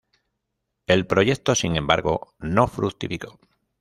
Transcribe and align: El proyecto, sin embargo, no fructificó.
El 0.87 1.05
proyecto, 1.05 1.53
sin 1.53 1.75
embargo, 1.75 2.33
no 2.39 2.67
fructificó. 2.67 3.37